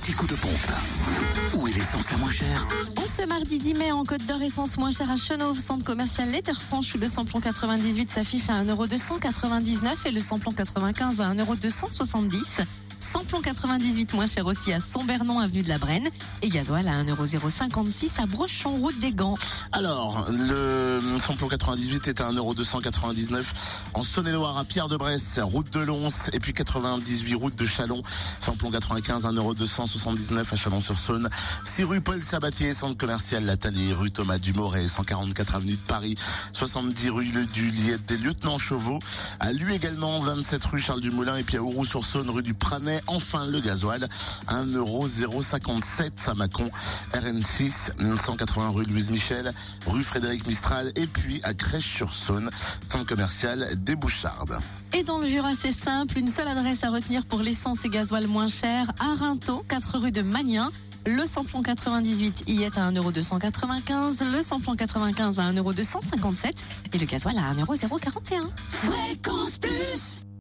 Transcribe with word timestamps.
petit 0.00 0.12
coup 0.12 0.26
de 0.26 0.34
pompe. 0.34 0.50
Où 1.54 1.66
est 1.66 1.72
l'essence 1.72 2.10
la 2.10 2.16
moins 2.18 2.30
chère 2.30 2.66
En 2.96 3.06
ce 3.06 3.26
mardi 3.26 3.58
10 3.58 3.74
mai, 3.74 3.92
en 3.92 4.04
Côte 4.04 4.24
d'Or, 4.26 4.40
essence 4.40 4.78
moins 4.78 4.90
chère 4.90 5.10
à 5.10 5.16
Chenauve, 5.16 5.58
centre 5.58 5.84
commercial 5.84 6.30
Les 6.30 6.42
Terres 6.42 6.62
Franches, 6.62 6.94
où 6.94 6.98
le 6.98 7.08
samplon 7.08 7.40
98 7.40 8.10
s'affiche 8.10 8.48
à 8.48 8.64
1,299€ 8.64 10.06
et 10.06 10.10
le 10.10 10.20
samplon 10.20 10.52
95 10.52 11.20
à 11.20 11.34
1,270€. 11.34 12.64
Samplon 13.12 13.40
98 13.40 14.14
moins 14.14 14.28
cher 14.28 14.46
aussi 14.46 14.72
à 14.72 14.78
Sombernon, 14.78 15.40
avenue 15.40 15.64
de 15.64 15.68
la 15.68 15.78
Brenne. 15.78 16.08
Et 16.42 16.48
gasoil 16.48 16.86
à 16.86 17.02
1,056€ 17.02 18.20
à 18.22 18.26
Brochon, 18.26 18.76
route 18.76 19.00
des 19.00 19.10
Gants. 19.10 19.34
Alors, 19.72 20.28
le 20.30 21.00
samplon 21.18 21.48
98 21.48 22.06
est 22.06 22.20
à 22.20 22.30
1,299€ 22.30 23.44
en 23.94 24.04
Saône-et-Loire 24.04 24.58
à 24.58 24.64
Pierre-de-Bresse, 24.64 25.40
route 25.42 25.68
de 25.72 25.80
Lons, 25.80 26.08
et 26.32 26.38
puis 26.38 26.52
98 26.52 27.34
route 27.34 27.56
de 27.56 27.66
Chalon. 27.66 28.04
Samplon 28.38 28.70
95, 28.70 29.24
1,279€ 29.24 30.52
à 30.52 30.56
Chalon-sur-Saône. 30.56 31.28
6 31.64 31.82
rue 31.82 32.00
Paul 32.00 32.22
Sabatier, 32.22 32.74
centre 32.74 32.96
commercial 32.96 33.44
Latalier, 33.44 33.92
rue 33.92 34.12
Thomas 34.12 34.38
Dumoret, 34.38 34.86
144 34.86 35.56
avenue 35.56 35.72
de 35.72 35.78
Paris, 35.78 36.14
70 36.52 37.10
rue 37.10 37.24
Le 37.24 37.44
du 37.46 37.70
Liette 37.72 38.06
des 38.06 38.18
Lieutenants 38.18 38.58
Chauveau. 38.58 39.00
À 39.40 39.52
lui 39.52 39.74
également, 39.74 40.20
27 40.20 40.64
rue 40.64 40.80
Charles 40.80 41.00
Dumoulin, 41.00 41.36
et 41.38 41.42
puis 41.42 41.56
à 41.56 41.62
Ouroux-sur-Saône, 41.62 42.30
rue 42.30 42.44
du 42.44 42.54
Pranet. 42.54 42.99
Enfin, 43.06 43.46
le 43.46 43.60
gasoil, 43.60 44.08
1,057€ 44.48 46.10
à 46.28 46.34
Mâcon, 46.34 46.70
RN6, 47.12 48.16
180 48.16 48.70
rue 48.70 48.84
Louise 48.84 49.10
Michel, 49.10 49.52
rue 49.86 50.02
Frédéric 50.02 50.46
Mistral, 50.46 50.92
et 50.96 51.06
puis 51.06 51.40
à 51.42 51.54
Crèche-sur-Saône, 51.54 52.50
centre 52.88 53.06
commercial 53.06 53.68
des 53.76 53.96
Bouchardes. 53.96 54.58
Et 54.92 55.02
dans 55.02 55.18
le 55.18 55.26
Jura, 55.26 55.54
c'est 55.54 55.72
simple, 55.72 56.18
une 56.18 56.28
seule 56.28 56.48
adresse 56.48 56.84
à 56.84 56.90
retenir 56.90 57.24
pour 57.26 57.40
l'essence 57.40 57.84
et 57.84 57.88
gasoil 57.88 58.26
moins 58.26 58.48
cher, 58.48 58.92
à 58.98 59.14
Rinto, 59.14 59.64
4 59.68 59.98
rue 59.98 60.12
de 60.12 60.22
Magnin. 60.22 60.70
Le 61.06 61.24
samplon 61.24 61.62
98 61.62 62.44
y 62.46 62.62
est 62.62 62.76
à 62.76 62.90
1,295€, 62.90 64.32
le 64.32 64.42
samplon 64.42 64.76
95 64.76 65.40
à 65.40 65.52
1,257€ 65.52 66.52
et 66.92 66.98
le 66.98 67.06
gasoil 67.06 67.38
à 67.38 67.54
1,041€. 67.54 68.42
Fréquence 68.68 69.58
Plus 69.58 70.20